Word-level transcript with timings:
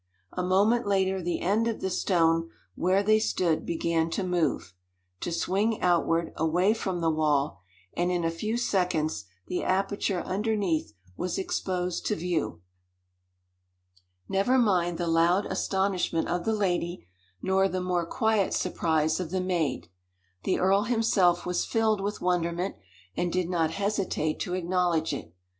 A 0.33 0.41
moment 0.41 0.87
later 0.87 1.21
the 1.21 1.41
end 1.41 1.67
of 1.67 1.79
the 1.79 1.91
stone 1.91 2.49
where 2.73 3.03
they 3.03 3.19
stood 3.19 3.67
began 3.67 4.09
to 4.09 4.23
move 4.23 4.73
to 5.19 5.31
swing 5.31 5.79
outward, 5.79 6.33
away 6.35 6.73
from 6.73 7.01
the 7.01 7.09
wall 7.11 7.59
and 7.95 8.09
in 8.09 8.23
a 8.23 8.31
few 8.31 8.57
seconds 8.57 9.25
the 9.45 9.61
aperture 9.61 10.21
underneath 10.23 10.93
was 11.15 11.37
exposed 11.37 12.07
to 12.07 12.15
view. 12.15 12.63
Never 14.27 14.57
mind 14.57 14.97
the 14.97 15.05
loud 15.05 15.45
astonishment 15.45 16.27
of 16.27 16.45
the 16.45 16.53
lady, 16.55 17.05
nor 17.43 17.69
the 17.69 17.79
more 17.79 18.07
quiet 18.07 18.55
surprise 18.55 19.19
of 19.19 19.29
the 19.29 19.39
maid. 19.39 19.87
The 20.45 20.57
earl 20.57 20.85
himself 20.85 21.45
was 21.45 21.63
filled 21.63 22.01
with 22.01 22.21
wonderment, 22.21 22.75
and 23.15 23.31
did 23.31 23.51
not 23.51 23.69
hesitate 23.69 24.39
to 24.39 24.55
acknowledge 24.55 25.13
it. 25.13 25.31